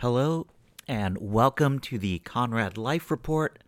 [0.00, 0.46] Hello,
[0.88, 3.62] and welcome to the Conrad Life Report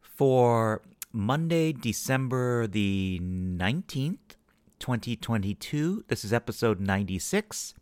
[0.00, 0.80] for
[1.12, 4.36] Monday, December the 19th,
[4.78, 6.04] 2022.
[6.08, 7.74] This is episode 96.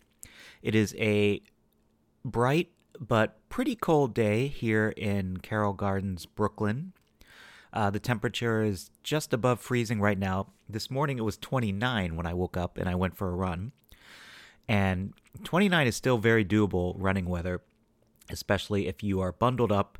[0.60, 1.40] It is a
[2.24, 6.94] bright but pretty cold day here in Carroll Gardens, Brooklyn.
[7.72, 10.48] Uh, the temperature is just above freezing right now.
[10.68, 13.70] This morning it was 29 when I woke up and I went for a run.
[14.70, 17.60] And 29 is still very doable running weather,
[18.30, 19.98] especially if you are bundled up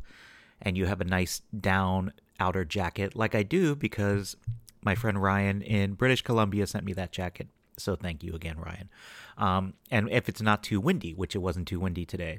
[0.63, 4.37] and you have a nice down outer jacket, like I do because
[4.81, 7.49] my friend Ryan in British Columbia sent me that jacket.
[7.79, 8.89] So thank you again, Ryan.
[9.37, 12.39] Um, and if it's not too windy, which it wasn't too windy today,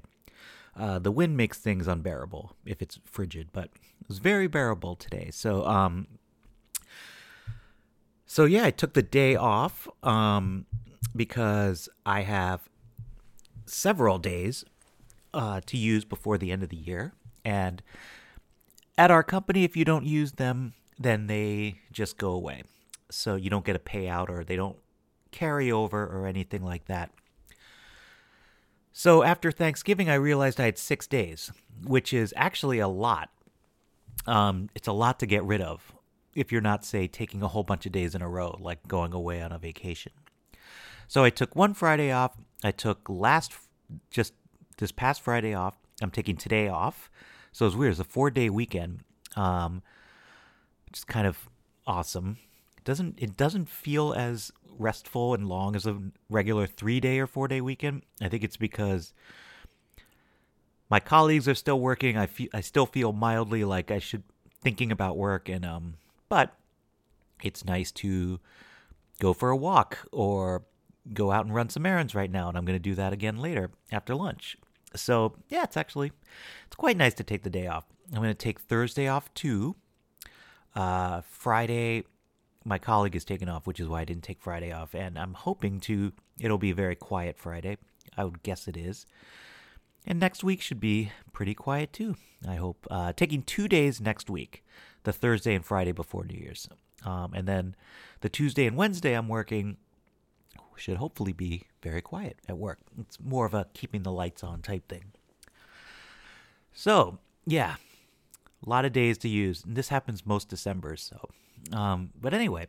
[0.79, 3.65] uh, the wind makes things unbearable if it's frigid, but
[3.99, 5.31] it was very bearable today.
[5.34, 6.07] So, um,
[8.25, 9.89] so yeah, I took the day off.
[10.01, 10.65] Um,
[11.15, 12.70] because I have
[13.65, 14.65] several days
[15.34, 17.13] uh, to use before the end of the year.
[17.43, 17.81] And
[18.98, 22.63] at our company, if you don't use them, then they just go away.
[23.09, 24.77] So you don't get a payout or they don't
[25.32, 27.12] carry over or anything like that.
[28.93, 31.51] So after Thanksgiving, I realized I had six days,
[31.84, 33.29] which is actually a lot.
[34.27, 35.93] Um, it's a lot to get rid of
[36.35, 39.13] if you're not, say, taking a whole bunch of days in a row, like going
[39.13, 40.12] away on a vacation.
[41.12, 42.37] So I took one Friday off.
[42.63, 43.51] I took last,
[44.12, 44.31] just
[44.77, 45.76] this past Friday off.
[46.01, 47.12] I'm taking today off.
[47.51, 47.91] So it's weird.
[47.91, 49.01] It's a four day weekend.
[49.35, 49.82] Um,
[50.87, 51.49] it's kind of
[51.85, 52.37] awesome.
[52.77, 57.27] It doesn't it doesn't feel as restful and long as a regular three day or
[57.27, 58.04] four day weekend.
[58.21, 59.12] I think it's because
[60.89, 62.15] my colleagues are still working.
[62.15, 64.23] I feel I still feel mildly like I should
[64.62, 65.95] thinking about work and um
[66.29, 66.56] but
[67.44, 68.39] it's nice to
[69.19, 70.63] go for a walk or
[71.13, 73.38] go out and run some errands right now, and I'm going to do that again
[73.38, 74.57] later after lunch.
[74.96, 76.12] So yeah, it's actually
[76.68, 77.85] it's quite nice to take the day off.
[78.13, 79.75] I'm going to take Thursday off too.
[80.75, 82.06] Uh, Friday,
[82.63, 85.34] my colleague is taking off, which is why I didn't take Friday off, and I'm
[85.34, 86.13] hoping to.
[86.40, 87.78] It'll be a very quiet Friday.
[88.17, 89.06] I would guess it is.
[90.06, 92.16] And next week should be pretty quiet too.
[92.47, 92.88] I hope.
[92.90, 94.63] Uh, taking two days next week,
[95.03, 96.67] the Thursday and Friday before New Year's,
[97.06, 97.75] um, and then
[98.22, 99.78] the Tuesday and Wednesday I'm working
[100.81, 102.79] should hopefully be very quiet at work.
[102.99, 105.05] It's more of a keeping the lights on type thing.
[106.73, 107.75] So, yeah,
[108.65, 109.63] a lot of days to use.
[109.63, 111.01] And this happens most Decembers.
[111.01, 112.67] So, um, but anyway,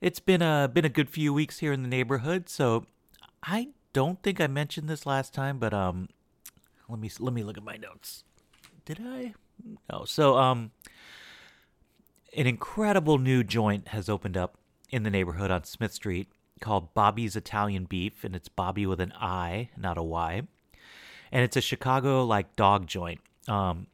[0.00, 2.48] it's been a been a good few weeks here in the neighborhood.
[2.48, 2.86] So,
[3.42, 6.08] I don't think I mentioned this last time, but um,
[6.88, 8.24] let me let me look at my notes.
[8.84, 9.34] Did I?
[9.90, 10.04] No.
[10.04, 10.70] So, um,
[12.36, 14.56] an incredible new joint has opened up
[14.92, 16.28] in the neighborhood on Smith Street
[16.60, 20.42] called Bobby's Italian Beef, and it's Bobby with an I, not a Y.
[21.32, 23.20] And it's a Chicago like dog joint.
[23.48, 23.86] Um,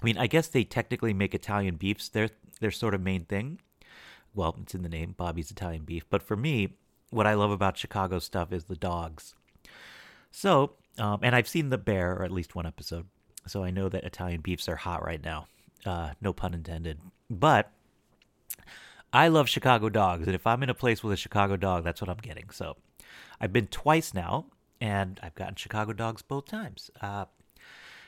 [0.00, 2.08] I mean, I guess they technically make Italian beefs.
[2.08, 2.30] They're
[2.60, 3.58] their sort of main thing.
[4.34, 6.04] Well, it's in the name, Bobby's Italian Beef.
[6.08, 6.76] But for me,
[7.10, 9.34] what I love about Chicago stuff is the dogs.
[10.30, 13.06] So, um, and I've seen The Bear, or at least one episode.
[13.46, 15.48] So I know that Italian beefs are hot right now.
[15.84, 17.00] Uh, no pun intended.
[17.28, 17.72] But
[19.12, 22.00] I love Chicago dogs, and if I'm in a place with a Chicago dog, that's
[22.00, 22.50] what I'm getting.
[22.50, 22.76] So
[23.40, 24.46] I've been twice now,
[24.80, 26.90] and I've gotten Chicago dogs both times.
[27.00, 27.24] Uh,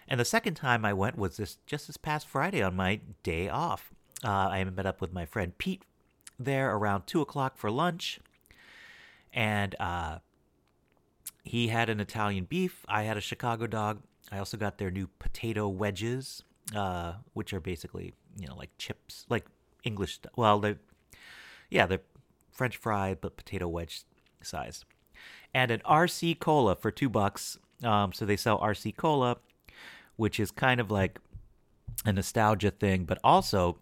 [0.06, 3.48] and the second time I went was this just this past Friday on my day
[3.48, 3.92] off.
[4.24, 5.82] Uh, I met up with my friend Pete
[6.38, 8.20] there around two o'clock for lunch,
[9.32, 10.18] and uh,
[11.42, 12.84] he had an Italian beef.
[12.88, 14.02] I had a Chicago dog.
[14.30, 16.44] I also got their new potato wedges,
[16.76, 19.46] uh, which are basically you know like chips, like
[19.82, 20.20] English.
[20.36, 20.78] Well, they're
[21.72, 22.00] yeah, they're
[22.50, 24.02] French fry but potato wedge
[24.42, 24.84] size,
[25.54, 27.58] and an RC cola for two bucks.
[27.82, 29.38] Um, so they sell RC cola,
[30.16, 31.18] which is kind of like
[32.04, 33.78] a nostalgia thing, but also,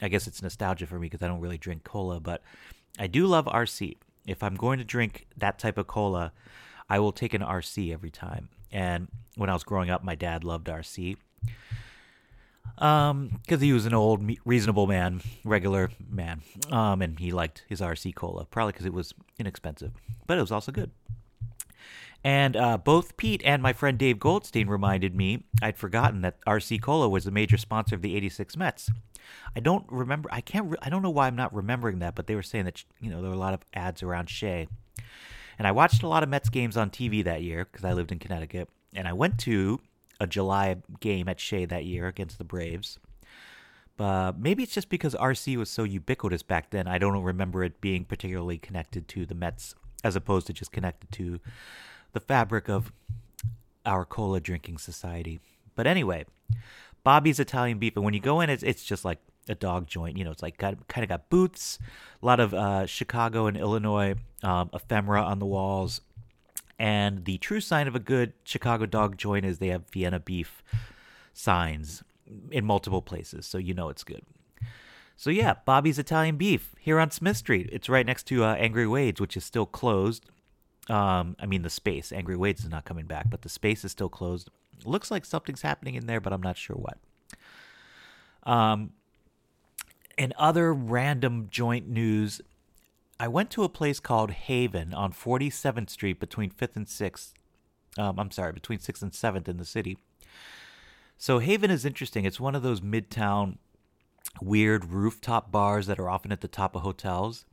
[0.00, 2.42] I guess it's nostalgia for me because I don't really drink cola, but
[2.98, 3.96] I do love RC.
[4.26, 6.32] If I'm going to drink that type of cola,
[6.88, 8.48] I will take an RC every time.
[8.72, 11.16] And when I was growing up, my dad loved RC
[12.78, 17.80] um, because he was an old, reasonable man, regular man, um, and he liked his
[17.80, 19.92] RC cola, probably because it was inexpensive,
[20.26, 20.90] but it was also good.
[22.24, 26.80] And uh, both Pete and my friend Dave Goldstein reminded me I'd forgotten that RC
[26.80, 28.90] Cola was a major sponsor of the '86 Mets.
[29.54, 30.30] I don't remember.
[30.32, 30.70] I can't.
[30.70, 33.10] Re- I don't know why I'm not remembering that, but they were saying that you
[33.10, 34.66] know there were a lot of ads around Shea,
[35.58, 38.10] and I watched a lot of Mets games on TV that year because I lived
[38.10, 39.80] in Connecticut, and I went to
[40.20, 42.98] a July game at Shea that year against the Braves.
[43.96, 46.88] But maybe it's just because RC was so ubiquitous back then.
[46.88, 51.10] I don't remember it being particularly connected to the Mets as opposed to just connected
[51.12, 51.40] to
[52.12, 52.92] the fabric of
[53.86, 55.40] our cola drinking society.
[55.74, 56.24] But anyway,
[57.04, 59.18] Bobby's Italian Beef, and when you go in, it's it's just like
[59.48, 60.16] a dog joint.
[60.16, 61.78] You know, it's like got, kind of got booths,
[62.22, 66.00] a lot of uh, Chicago and Illinois um, ephemera on the walls.
[66.78, 70.62] And the true sign of a good Chicago dog joint is they have Vienna beef
[71.32, 72.02] signs
[72.50, 74.22] in multiple places, so you know it's good.
[75.16, 77.68] So yeah, Bobby's Italian Beef here on Smith Street.
[77.72, 80.26] It's right next to uh, Angry Wade's, which is still closed.
[80.88, 82.12] Um, I mean the space.
[82.12, 84.50] Angry Wade's is not coming back, but the space is still closed.
[84.84, 86.98] Looks like something's happening in there, but I'm not sure what.
[88.42, 88.90] Um,
[90.18, 92.40] and other random joint news,
[93.18, 97.32] I went to a place called Haven on 47th Street between 5th and 6th.
[97.96, 99.98] Um, I'm sorry, between 6th and 7th in the city.
[101.16, 102.24] So Haven is interesting.
[102.24, 103.58] It's one of those midtown
[104.40, 107.44] weird rooftop bars that are often at the top of hotels,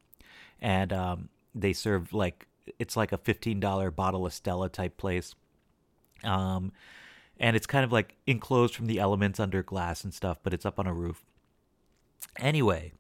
[0.60, 2.48] and um, they serve like
[2.80, 5.36] it's like a fifteen dollar bottle of Stella type place.
[6.24, 6.72] Um,
[7.40, 10.66] and it's kind of like enclosed from the elements under glass and stuff, but it's
[10.66, 11.24] up on a roof.
[12.38, 12.94] Anyway,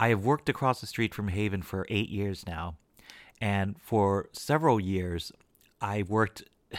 [0.00, 2.76] I have worked across the street from Haven for eight years now,
[3.38, 5.30] and for several years,
[5.80, 6.42] I worked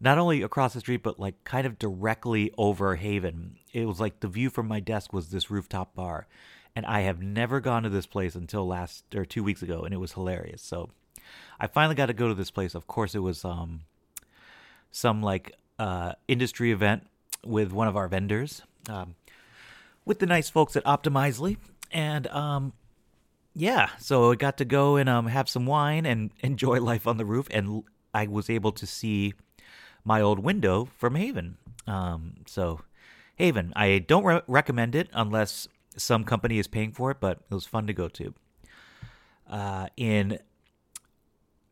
[0.00, 3.56] not only across the street but like kind of directly over Haven.
[3.72, 6.26] It was like the view from my desk was this rooftop bar.
[6.74, 9.92] And I have never gone to this place until last or 2 weeks ago and
[9.92, 10.62] it was hilarious.
[10.62, 10.90] So
[11.60, 12.74] I finally got to go to this place.
[12.74, 13.82] Of course it was um
[14.90, 17.06] some like uh industry event
[17.44, 18.62] with one of our vendors.
[18.88, 19.14] Um
[20.04, 21.58] with the nice folks at Optimizely
[21.92, 22.72] and um
[23.54, 27.18] yeah, so I got to go and um, have some wine and enjoy life on
[27.18, 27.82] the roof and
[28.14, 29.34] I was able to see
[30.04, 31.58] my old window from Haven.
[31.86, 32.80] Um, so,
[33.36, 37.54] Haven, I don't re- recommend it unless some company is paying for it, but it
[37.54, 38.34] was fun to go to.
[39.48, 40.38] Uh, in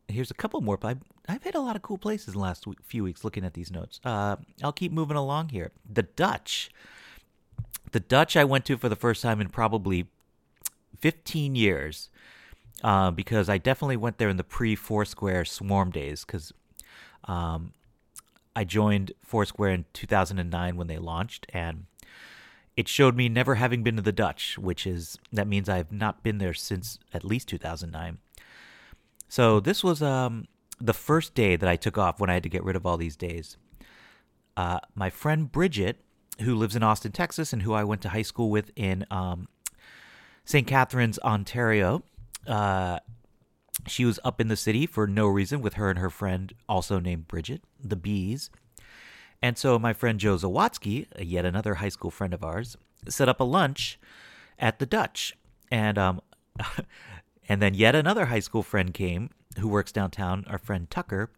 [0.08, 0.78] here's a couple more.
[0.82, 3.55] I've, I've hit a lot of cool places in the last few weeks looking at
[3.55, 4.00] these notes.
[4.05, 5.70] Uh, I'll keep moving along here.
[5.88, 6.70] The Dutch.
[7.93, 10.07] The Dutch I went to for the first time in probably
[11.01, 12.11] 15 years
[12.83, 16.53] uh, because I definitely went there in the pre Foursquare swarm days because
[17.25, 17.73] um,
[18.55, 21.87] I joined Foursquare in 2009 when they launched, and
[22.77, 25.93] it showed me never having been to the Dutch, which is that means I have
[25.93, 28.19] not been there since at least 2009.
[29.29, 30.49] So this was um,
[30.81, 32.97] the first day that I took off when I had to get rid of all
[32.97, 33.57] these days.
[34.57, 36.01] Uh, my friend Bridget,
[36.41, 39.49] who lives in Austin, Texas, and who I went to high school with in um,
[40.45, 40.67] St.
[40.67, 42.03] Catharines, Ontario,
[42.47, 42.99] uh,
[43.87, 47.01] she was up in the city for no reason with her and her friend, also
[47.01, 48.51] named Bridget, the Bees.
[49.43, 52.77] And so my friend Joe Zawatsky, yet another high school friend of ours,
[53.09, 53.99] set up a lunch
[54.59, 55.37] at the Dutch.
[55.71, 56.21] And um,
[57.49, 61.31] and then yet another high school friend came who works downtown, our friend Tucker.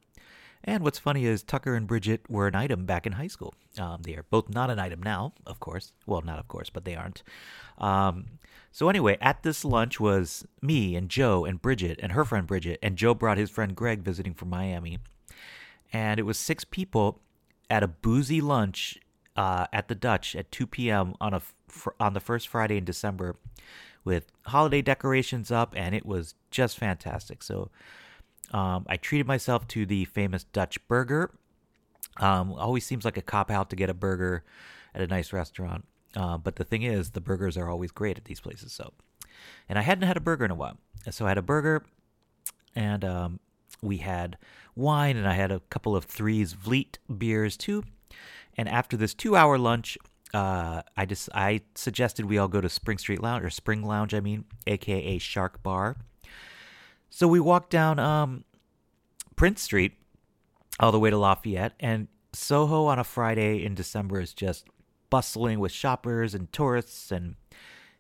[0.64, 3.54] And what's funny is Tucker and Bridget were an item back in high school.
[3.78, 5.92] Um, they are both not an item now, of course.
[6.06, 7.22] Well, not of course, but they aren't.
[7.78, 8.38] Um,
[8.70, 12.78] so anyway, at this lunch was me and Joe and Bridget and her friend Bridget,
[12.82, 14.98] and Joe brought his friend Greg visiting from Miami,
[15.92, 17.20] and it was six people
[17.68, 18.98] at a boozy lunch
[19.36, 21.14] uh, at the Dutch at 2 p.m.
[21.20, 21.42] on a
[21.98, 23.36] on the first Friday in December,
[24.04, 27.42] with holiday decorations up, and it was just fantastic.
[27.42, 27.70] So
[28.50, 31.30] um, I treated myself to the famous Dutch burger.
[32.18, 34.44] Um, always seems like a cop out to get a burger
[34.94, 35.86] at a nice restaurant.
[36.14, 38.72] Uh, but the thing is, the burgers are always great at these places.
[38.72, 38.92] So,
[39.68, 40.76] and I hadn't had a burger in a while,
[41.10, 41.84] so I had a burger,
[42.74, 43.40] and um,
[43.80, 44.36] we had
[44.76, 47.84] wine, and I had a couple of threes Vliet beers too.
[48.58, 49.96] And after this two-hour lunch,
[50.34, 54.12] uh, I just I suggested we all go to Spring Street Lounge or Spring Lounge,
[54.12, 55.96] I mean, aka Shark Bar.
[57.14, 58.44] So we walked down um,
[59.36, 59.92] Prince Street
[60.80, 64.64] all the way to Lafayette, and Soho on a Friday in December is just
[65.10, 67.34] bustling with shoppers and tourists, and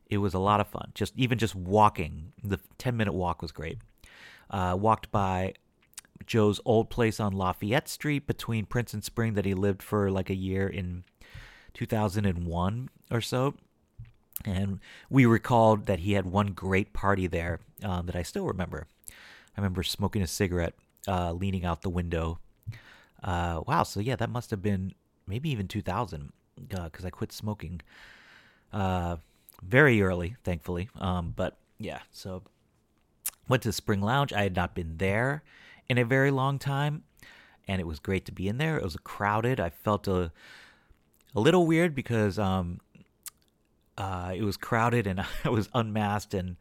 [0.08, 0.92] it was a lot of fun.
[0.94, 3.76] Just even just walking, the ten minute walk was great.
[4.48, 5.52] Uh, walked by
[6.24, 10.30] Joe's old place on Lafayette Street between Prince and Spring that he lived for like
[10.30, 11.04] a year in
[11.74, 13.54] 2001 or so.
[14.46, 18.86] And we recalled that he had one great party there um, that I still remember.
[19.56, 20.74] I remember smoking a cigarette,
[21.06, 22.38] uh, leaning out the window.
[23.22, 24.94] Uh, wow, so yeah, that must have been
[25.26, 26.32] maybe even 2000
[26.68, 27.80] because uh, I quit smoking
[28.72, 29.16] uh,
[29.62, 30.88] very early, thankfully.
[30.98, 32.42] Um, but yeah, so
[33.48, 34.32] went to Spring Lounge.
[34.32, 35.42] I had not been there
[35.88, 37.04] in a very long time,
[37.68, 38.76] and it was great to be in there.
[38.76, 39.60] It was crowded.
[39.60, 40.32] I felt a
[41.34, 42.80] a little weird because um,
[43.96, 46.56] uh, it was crowded and I was unmasked and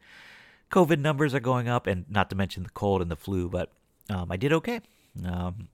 [0.72, 3.48] COVID numbers are going up, and not to mention the cold and the flu.
[3.48, 3.70] But
[4.10, 4.80] um, I did okay.
[5.24, 5.68] Um,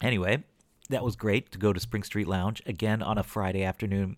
[0.00, 0.44] Anyway,
[0.90, 4.16] that was great to go to Spring Street Lounge again on a Friday afternoon.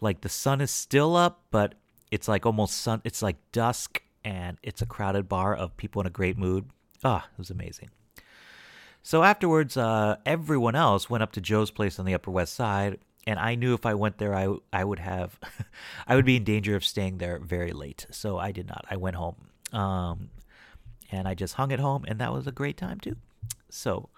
[0.00, 1.74] Like the sun is still up, but
[2.10, 3.00] it's like almost sun.
[3.04, 6.66] It's like dusk, and it's a crowded bar of people in a great mood.
[7.02, 7.90] Ah, it was amazing.
[9.02, 12.98] So afterwards, uh, everyone else went up to Joe's place on the Upper West Side,
[13.28, 15.38] and I knew if I went there, I I would have,
[16.06, 18.06] I would be in danger of staying there very late.
[18.10, 18.86] So I did not.
[18.90, 19.36] I went home,
[19.70, 20.30] um,
[21.12, 23.16] and I just hung at home, and that was a great time too.
[23.68, 24.08] So,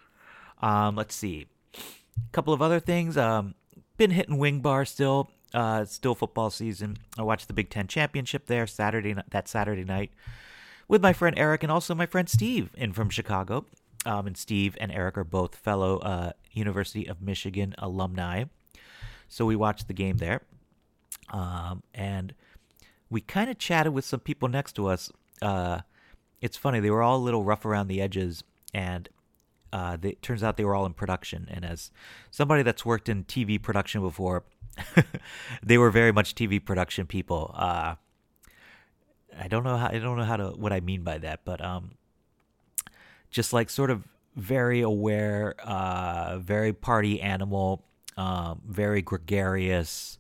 [0.62, 3.16] um, let's see, a couple of other things.
[3.16, 3.56] Um,
[3.96, 5.30] been hitting wing bar still.
[5.52, 6.96] Uh, still football season.
[7.18, 10.12] I watched the Big Ten championship there Saturday that Saturday night
[10.86, 13.66] with my friend Eric and also my friend Steve in from Chicago.
[14.06, 18.44] Um, and Steve and Eric are both fellow uh, University of Michigan alumni.
[19.30, 20.42] So we watched the game there.
[21.30, 22.34] Um, and
[23.08, 25.10] we kind of chatted with some people next to us.
[25.40, 25.80] Uh,
[26.42, 28.44] it's funny, they were all a little rough around the edges.
[28.74, 29.08] And
[29.72, 31.46] uh, they, it turns out they were all in production.
[31.50, 31.92] And as
[32.30, 34.42] somebody that's worked in TV production before,
[35.62, 37.54] they were very much TV production people.
[37.54, 37.94] Uh,
[39.38, 41.64] I don't know how I don't know how to what I mean by that, but
[41.64, 41.92] um,
[43.30, 47.84] just like sort of very aware, uh, very party animal,
[48.16, 50.18] um, very gregarious.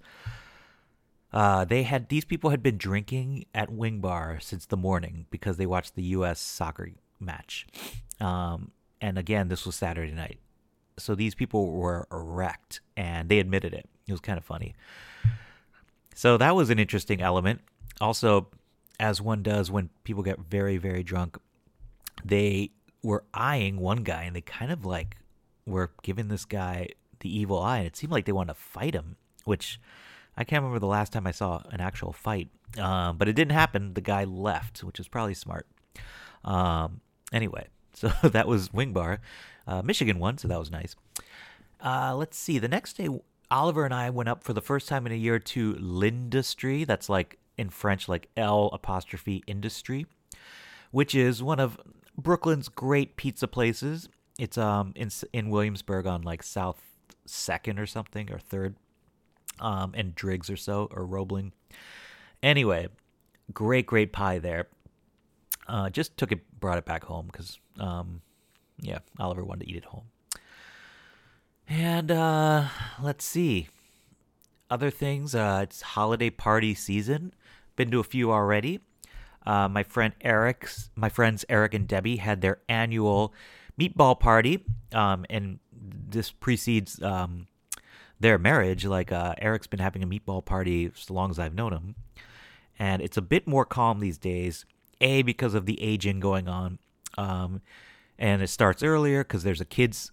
[1.32, 5.56] Uh, they had these people had been drinking at Wing Bar since the morning because
[5.56, 6.40] they watched the U.S.
[6.40, 7.66] soccer match,
[8.20, 10.38] um, and again, this was Saturday night,
[10.98, 13.88] so these people were wrecked, and they admitted it.
[14.08, 14.74] It was kind of funny.
[16.14, 17.60] So that was an interesting element.
[18.00, 18.48] Also,
[18.98, 21.38] as one does when people get very, very drunk,
[22.24, 25.16] they were eyeing one guy and they kind of like
[25.66, 26.88] were giving this guy
[27.20, 27.78] the evil eye.
[27.78, 29.80] And it seemed like they wanted to fight him, which
[30.36, 32.48] I can't remember the last time I saw an actual fight.
[32.78, 33.94] Um, but it didn't happen.
[33.94, 35.66] The guy left, which is probably smart.
[36.44, 37.00] Um,
[37.32, 39.20] anyway, so that was Wing Bar.
[39.66, 40.96] Uh, Michigan won, so that was nice.
[41.82, 42.58] Uh, let's see.
[42.58, 43.08] The next day,
[43.50, 46.84] Oliver and I went up for the first time in a year to L'Industrie.
[46.84, 50.06] That's like in French, like L apostrophe industry,
[50.90, 51.78] which is one of
[52.16, 54.08] Brooklyn's great pizza places.
[54.38, 56.82] It's um in in Williamsburg on like South
[57.30, 58.76] Second or something or Third,
[59.60, 61.52] um, and Driggs or so or Roebling.
[62.42, 62.88] Anyway,
[63.52, 64.68] great great pie there.
[65.68, 68.22] Uh, just took it, brought it back home because um,
[68.80, 70.04] yeah, Oliver wanted to eat it home.
[71.68, 72.66] And uh,
[73.00, 73.68] let's see.
[74.68, 77.32] Other things, uh, it's holiday party season.
[77.76, 78.80] Been to a few already.
[79.46, 83.32] Uh, my friend Eric's, my friends Eric and Debbie had their annual
[83.78, 87.46] meatball party, um, and this precedes um,
[88.18, 88.84] their marriage.
[88.84, 91.94] Like uh, Eric's been having a meatball party as long as I've known him,
[92.78, 94.64] and it's a bit more calm these days.
[95.00, 96.78] A because of the aging going on,
[97.16, 97.62] um,
[98.18, 100.12] and it starts earlier because there's a kids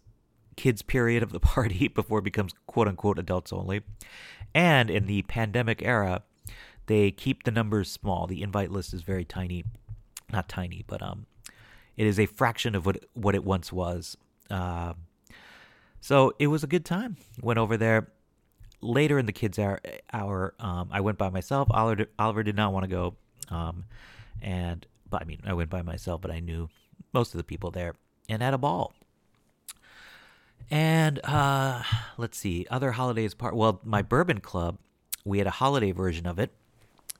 [0.55, 3.81] kids period of the party before it becomes quote unquote adults only,
[4.55, 6.23] and in the pandemic era,
[6.87, 8.27] they keep the numbers small.
[8.27, 9.65] The invite list is very tiny,
[10.31, 11.25] not tiny, but um,
[11.97, 14.15] it is a fraction of what what it once was.
[14.49, 14.93] Uh,
[16.01, 17.17] so it was a good time.
[17.41, 18.07] Went over there
[18.81, 19.79] later in the kids' hour.
[20.13, 21.67] hour um, I went by myself.
[21.71, 23.15] Oliver, Oliver did not want to go,
[23.49, 23.85] um,
[24.41, 26.69] and but I mean I went by myself, but I knew
[27.13, 27.95] most of the people there
[28.29, 28.93] and had a ball.
[30.69, 31.83] And uh,
[32.17, 33.55] let's see, other holidays part.
[33.55, 34.77] Well, my bourbon club,
[35.23, 36.51] we had a holiday version of it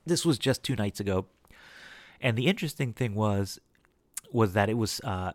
[0.07, 1.25] this was just two nights ago,
[2.22, 3.60] and the interesting thing was
[4.31, 5.34] was that it was uh,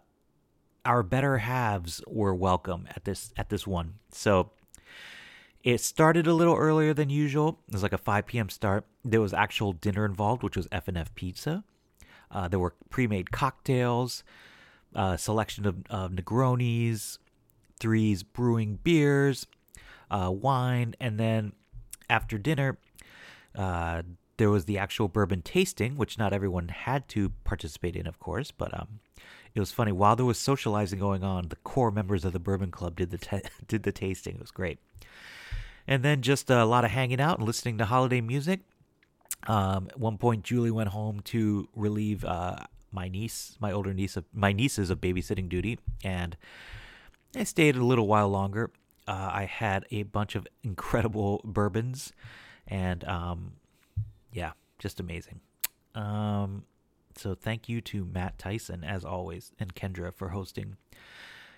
[0.85, 3.95] our better halves were welcome at this at this one.
[4.11, 4.51] So
[5.63, 7.61] it started a little earlier than usual.
[7.69, 8.49] It was like a 5 p.m.
[8.49, 8.85] start.
[9.05, 11.63] There was actual dinner involved, which was F and F pizza.
[12.31, 14.25] Uh, there were pre-made cocktails,
[14.95, 17.19] uh, selection of, of Negronis,
[17.79, 19.47] threes brewing beers,
[20.11, 21.53] uh, wine, and then
[22.09, 22.79] after dinner,
[23.55, 24.03] uh,
[24.39, 28.51] there was the actual bourbon tasting, which not everyone had to participate in, of course,
[28.51, 29.01] but um,
[29.55, 29.93] it was funny.
[29.93, 33.19] While there was socializing going on, the core members of the bourbon club did the
[33.19, 34.37] t- did the tasting.
[34.37, 34.79] It was great,
[35.87, 38.61] and then just a lot of hanging out and listening to holiday music.
[39.47, 42.57] Um, at one point, Julie went home to relieve uh,
[42.93, 46.37] my niece, my older niece, of my nieces of babysitting duty, and
[47.35, 48.71] I stayed a little while longer.
[49.07, 52.13] Uh, I had a bunch of incredible bourbons,
[52.67, 53.53] and um,
[54.33, 55.41] yeah, just amazing.
[55.95, 56.65] Um,
[57.17, 60.77] so thank you to Matt Tyson as always and Kendra for hosting.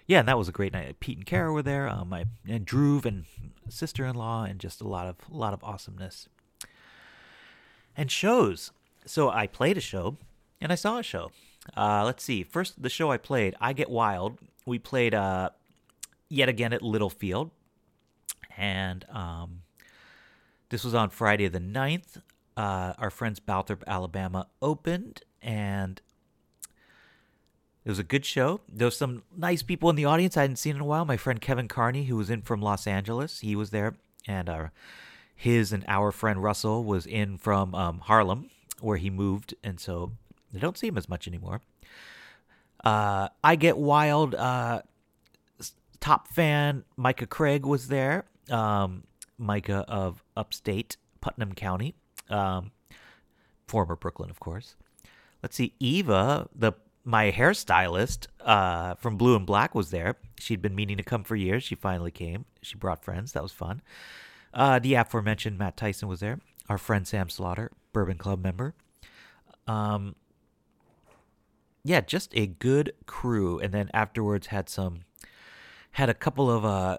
[0.07, 1.01] Yeah, and that was a great night.
[1.01, 1.89] Pete and Kara were there.
[1.89, 3.25] Um, my and Drew and
[3.69, 6.29] sister-in-law, and just a lot of a lot of awesomeness.
[7.97, 8.73] And shows.
[9.07, 10.17] So I played a show,
[10.61, 11.31] and I saw a show.
[11.77, 12.43] Uh, let's see.
[12.43, 14.39] First, the show I played, I Get Wild.
[14.67, 15.15] We played.
[15.15, 15.51] Uh,
[16.35, 17.51] yet again at Littlefield.
[18.57, 19.63] And um,
[20.69, 22.21] this was on Friday the 9th.
[22.57, 26.01] Uh, our friends Balthrop, Alabama opened, and
[27.85, 28.63] it was a good show.
[28.69, 31.05] There was some nice people in the audience I hadn't seen in a while.
[31.05, 33.95] My friend Kevin Carney, who was in from Los Angeles, he was there,
[34.27, 34.69] and uh,
[35.37, 40.13] his and our friend Russell was in from um, Harlem, where he moved, and so
[40.55, 41.61] I don't see him as much anymore.
[42.83, 44.83] Uh, I Get Wild uh,
[46.01, 48.25] top fan Micah Craig was there.
[48.51, 49.05] Um,
[49.39, 51.95] Micah of upstate Putnam County,
[52.31, 52.71] um,
[53.67, 54.77] former Brooklyn, of course.
[55.45, 56.73] Let's see, Eva, the
[57.05, 60.17] my hairstylist uh, from Blue and Black was there.
[60.39, 61.63] She'd been meaning to come for years.
[61.63, 62.47] She finally came.
[62.63, 63.33] She brought friends.
[63.33, 63.83] That was fun.
[64.55, 66.41] Uh, the aforementioned Matt Tyson was there.
[66.71, 68.75] Our friend Sam Slaughter, Bourbon Club member.
[69.67, 70.15] Um,
[71.85, 73.59] yeah, just a good crew.
[73.59, 75.01] And then afterwards had some,
[75.91, 76.99] had a couple of uh,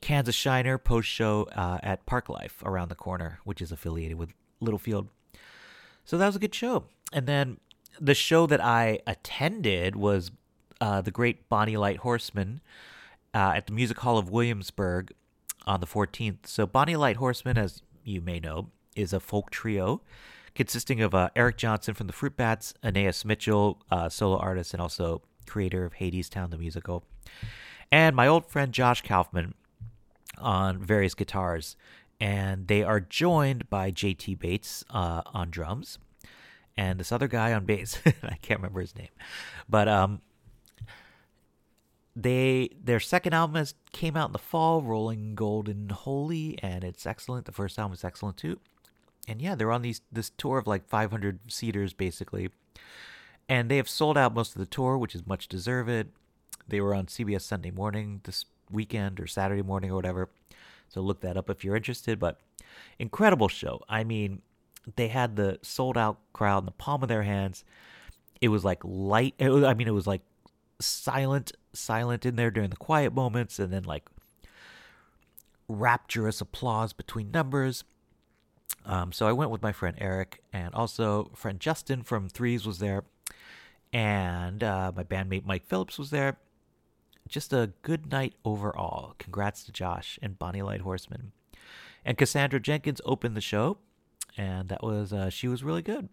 [0.00, 4.30] Kansas Shiner post show uh, at Park Life around the corner, which is affiliated with
[4.62, 5.08] Littlefield.
[6.06, 6.84] So that was a good show.
[7.12, 7.58] And then
[8.00, 10.30] the show that I attended was
[10.80, 12.60] uh, the great Bonny Light Horseman
[13.34, 15.12] uh, at the Music Hall of Williamsburg
[15.66, 16.46] on the 14th.
[16.46, 20.02] So Bonny Light Horseman, as you may know, is a folk trio
[20.54, 24.82] consisting of uh, Eric Johnson from the Fruit Bats, Anaïs Mitchell, uh, solo artist and
[24.82, 27.04] also creator of Hadestown the musical,
[27.90, 29.54] and my old friend Josh Kaufman
[30.38, 31.76] on various guitars.
[32.20, 35.98] And they are joined by JT Bates uh, on drums
[36.76, 37.98] and this other guy on bass.
[38.22, 39.08] I can't remember his name,
[39.68, 40.20] but um,
[42.14, 47.06] they their second album has came out in the fall, Rolling Golden Holy, and it's
[47.06, 47.46] excellent.
[47.46, 48.58] The first album is excellent too,
[49.26, 52.50] and yeah, they're on these this tour of like 500 seaters basically,
[53.48, 56.08] and they have sold out most of the tour, which is much deserved.
[56.68, 60.28] They were on CBS Sunday Morning this weekend or Saturday morning or whatever,
[60.88, 62.18] so look that up if you're interested.
[62.18, 62.38] But
[62.98, 63.82] incredible show.
[63.88, 64.42] I mean,
[64.96, 67.64] they had the sold out crowd in the palm of their hands.
[68.40, 69.34] It was like light.
[69.38, 70.22] Was, I mean, it was like
[70.80, 74.08] silent, silent in there during the quiet moments, and then like
[75.68, 77.84] rapturous applause between numbers.
[78.84, 82.78] Um, so I went with my friend Eric, and also friend Justin from Threes was
[82.78, 83.04] there,
[83.92, 86.38] and uh, my bandmate Mike Phillips was there.
[87.28, 89.14] Just a good night overall.
[89.18, 91.30] Congrats to Josh and Bonny Light Horseman.
[92.04, 93.78] And Cassandra Jenkins opened the show
[94.36, 96.08] and that was uh, she was really good.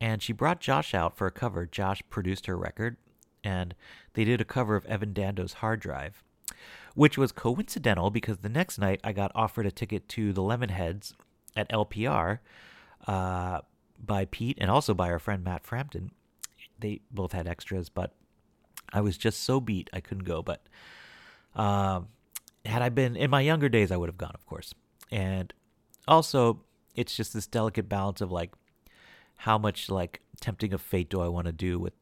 [0.00, 1.66] And she brought Josh out for a cover.
[1.66, 2.96] Josh produced her record,
[3.42, 3.74] and
[4.14, 6.22] they did a cover of Evan Dando's Hard Drive,
[6.94, 11.14] which was coincidental because the next night I got offered a ticket to the Lemonheads
[11.56, 12.40] at LPR
[13.06, 13.60] uh,
[14.04, 16.10] by Pete and also by our friend Matt Frampton.
[16.78, 18.14] They both had extras, but
[18.92, 20.42] I was just so beat I couldn't go.
[20.42, 20.66] But
[21.54, 22.08] um,
[22.64, 24.74] had I been in my younger days, I would have gone, of course.
[25.10, 25.52] And
[26.08, 26.60] also,
[26.94, 28.52] it's just this delicate balance of like
[29.38, 31.92] how much like tempting of fate do I want to do with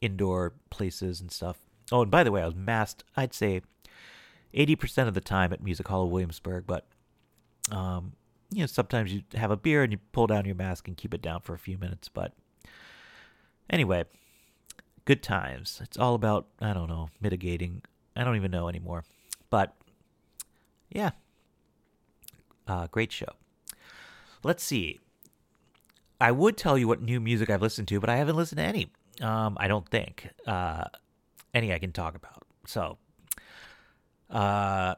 [0.00, 1.58] indoor places and stuff.
[1.90, 3.04] Oh, and by the way, I was masked.
[3.16, 3.62] I'd say
[4.54, 6.86] eighty percent of the time at Music Hall of Williamsburg, but
[7.70, 8.12] um,
[8.50, 11.14] you know sometimes you have a beer and you pull down your mask and keep
[11.14, 12.08] it down for a few minutes.
[12.08, 12.32] But
[13.70, 14.04] anyway,
[15.04, 15.80] good times.
[15.82, 17.82] It's all about I don't know mitigating.
[18.14, 19.04] I don't even know anymore,
[19.48, 19.74] but
[20.90, 21.10] yeah,
[22.66, 23.32] uh, great show.
[24.44, 24.98] Let's see.
[26.20, 28.64] I would tell you what new music I've listened to, but I haven't listened to
[28.64, 28.92] any.
[29.20, 30.84] Um, I don't think uh,
[31.52, 32.44] any I can talk about.
[32.66, 32.98] So,
[34.30, 34.94] uh,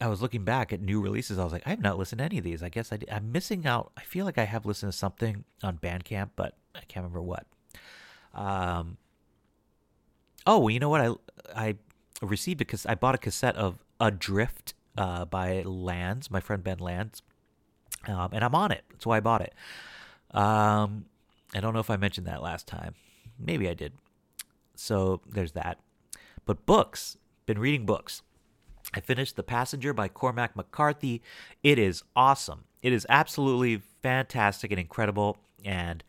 [0.00, 1.38] I was looking back at new releases.
[1.38, 2.62] I was like, I have not listened to any of these.
[2.62, 3.92] I guess I am missing out.
[3.96, 7.46] I feel like I have listened to something on Bandcamp, but I can't remember what.
[8.34, 8.96] Um.
[10.46, 11.00] Oh, well, you know what?
[11.00, 11.14] I
[11.54, 11.76] I
[12.20, 17.22] received because I bought a cassette of Adrift uh, by Lands, my friend Ben Lands
[18.06, 18.84] um, and I'm on it.
[18.90, 19.54] That's why I bought it.
[20.30, 21.06] Um,
[21.54, 22.94] I don't know if I mentioned that last time.
[23.38, 23.92] Maybe I did.
[24.74, 25.78] So there's that.
[26.44, 28.22] But books, been reading books.
[28.94, 31.22] I finished The Passenger by Cormac McCarthy.
[31.62, 32.64] It is awesome.
[32.82, 35.36] It is absolutely fantastic and incredible.
[35.64, 36.02] And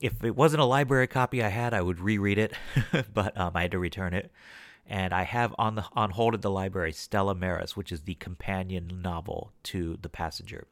[0.00, 2.54] if it wasn't a library copy I had, I would reread it,
[3.14, 4.30] but um, I had to return it
[4.88, 8.14] and I have on the on hold at the library Stella Maris, which is the
[8.14, 10.66] companion novel to The Passenger.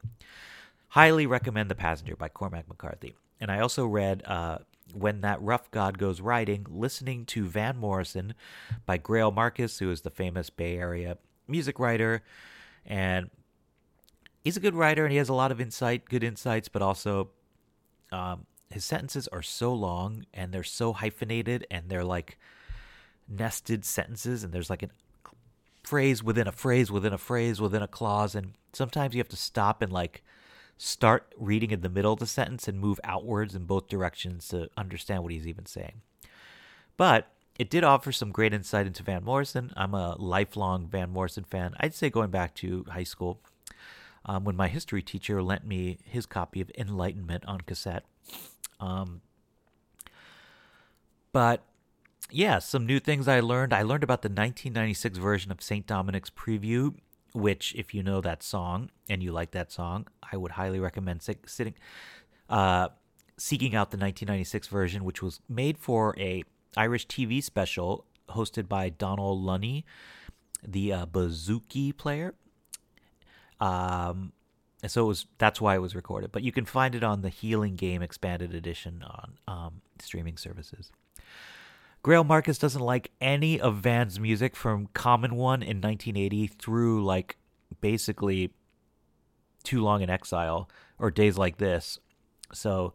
[0.88, 3.14] Highly recommend The Passenger by Cormac McCarthy.
[3.38, 4.59] And I also read uh,
[4.94, 8.33] When That Rough God Goes Riding, listening to Van Morrison
[8.87, 12.22] by Greil Marcus, who is the famous Bay Area music writer.
[12.87, 13.29] And
[14.42, 17.31] he's a good writer and he has a lot of insight, good insights, but also
[18.11, 22.38] um, his sentences are so long and they're so hyphenated and they're like
[23.28, 24.88] nested sentences and there's like a
[25.86, 29.36] phrase within a phrase within a phrase within a clause, and sometimes you have to
[29.36, 30.22] stop and like
[30.76, 34.68] start reading in the middle of the sentence and move outwards in both directions to
[34.76, 36.02] understand what he's even saying.
[36.96, 39.72] But it did offer some great insight into Van Morrison.
[39.76, 41.74] I'm a lifelong Van Morrison fan.
[41.80, 43.40] I'd say going back to high school
[44.26, 48.04] um, when my history teacher lent me his copy of Enlightenment on cassette.
[48.80, 49.22] Um,
[51.32, 51.62] but
[52.30, 53.72] yeah, some new things I learned.
[53.72, 55.86] I learned about the 1996 version of St.
[55.86, 56.94] Dominic's Preview,
[57.32, 61.22] which, if you know that song and you like that song, I would highly recommend
[61.46, 61.74] sitting,
[62.48, 62.88] uh,
[63.38, 66.44] seeking out the 1996 version, which was made for a
[66.76, 69.84] Irish TV special hosted by Dónal Lunny,
[70.66, 71.06] the uh,
[71.96, 72.34] player.
[73.60, 74.32] Um,
[74.82, 76.32] and so it was that's why it was recorded.
[76.32, 80.92] But you can find it on the Healing Game Expanded Edition on um, streaming services.
[82.06, 87.36] Greil Marcus doesn't like any of Van's music from Common One in 1980 through like
[87.80, 88.52] basically
[89.64, 91.98] Too Long in Exile or Days Like This.
[92.52, 92.94] So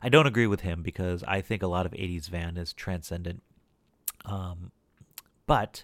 [0.00, 3.42] I don't agree with him because I think a lot of 80s Van is transcendent.
[4.24, 4.70] Um,
[5.48, 5.82] but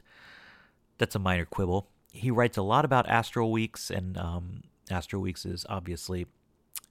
[0.99, 1.89] that's a minor quibble.
[2.13, 6.27] He writes a lot about Astral Weeks, and um, Astral Weeks is obviously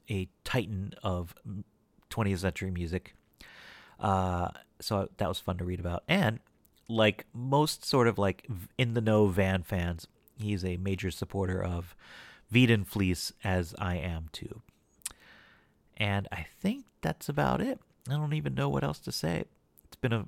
[0.10, 1.34] a titan of
[2.12, 3.16] 20th century music.
[4.02, 6.04] Uh, so that was fun to read about.
[6.08, 6.40] And
[6.88, 11.96] like most sort of like in the know Van fans, he's a major supporter of
[12.52, 14.62] Veedon Fleece, as I am too.
[15.98, 17.80] And I think that's about it.
[18.10, 19.46] I don't even know what else to say.
[19.86, 20.28] It's been a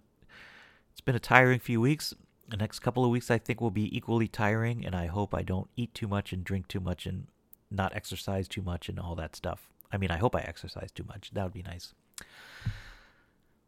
[0.91, 2.13] it's been a tiring few weeks.
[2.49, 5.43] The next couple of weeks I think will be equally tiring and I hope I
[5.43, 7.27] don't eat too much and drink too much and
[7.71, 9.69] not exercise too much and all that stuff.
[9.91, 11.31] I mean, I hope I exercise too much.
[11.33, 11.93] That would be nice.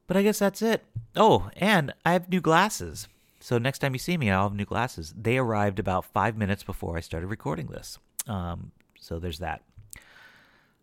[0.08, 0.84] But I guess that's it.
[1.16, 3.08] Oh, and I have new glasses.
[3.40, 5.14] So next time you see me, I'll have new glasses.
[5.18, 7.98] They arrived about five minutes before I started recording this.
[8.28, 9.62] Um, so there's that.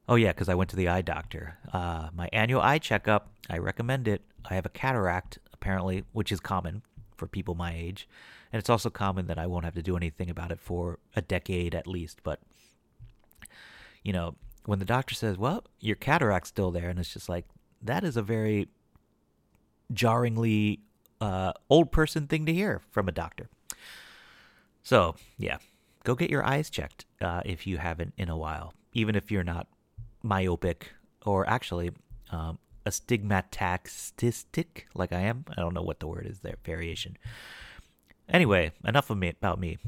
[0.08, 1.58] Oh, yeah, because I went to the eye doctor.
[1.72, 4.22] Uh, my annual eye checkup, I recommend it.
[4.48, 6.82] I have a cataract, apparently, which is common
[7.16, 8.08] for people my age.
[8.50, 11.20] And it's also common that I won't have to do anything about it for a
[11.20, 12.20] decade at least.
[12.22, 12.40] But,
[14.02, 17.44] you know, when the doctor says, well, your cataract's still there, and it's just like,
[17.82, 18.68] that is a very
[19.92, 20.80] jarringly
[21.20, 23.48] uh, old person thing to hear from a doctor.
[24.82, 25.58] So, yeah,
[26.04, 29.44] go get your eyes checked uh, if you haven't in a while, even if you're
[29.44, 29.66] not
[30.22, 30.92] myopic
[31.26, 31.90] or actually
[32.30, 35.44] um, astigmatistic like I am.
[35.50, 37.16] I don't know what the word is there, variation.
[38.28, 39.78] Anyway, enough of me about me.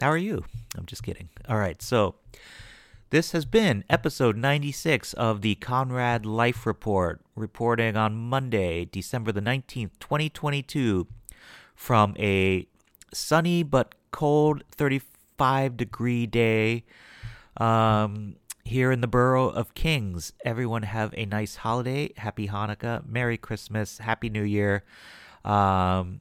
[0.00, 0.44] How are you?
[0.76, 1.28] I'm just kidding.
[1.48, 2.14] All right, so
[3.10, 9.40] this has been episode 96 of the Conrad Life Report, reporting on Monday, December the
[9.40, 11.06] 19th, 2022,
[11.74, 12.66] from a
[13.14, 16.84] sunny but cold 35 degree day
[17.56, 20.34] um, here in the borough of Kings.
[20.44, 22.12] Everyone have a nice holiday.
[22.18, 24.84] Happy Hanukkah, Merry Christmas, Happy New Year.
[25.46, 26.20] Um,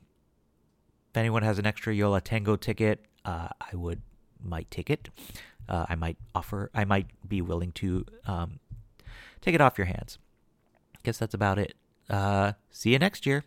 [1.11, 4.01] if anyone has an extra Yo La Tengo ticket, uh, I would
[4.41, 5.09] might take it
[5.69, 8.59] uh, I might offer, I might be willing to um,
[9.41, 10.17] take it off your hands.
[11.03, 11.75] Guess that's about it.
[12.09, 13.43] Uh, see you next year.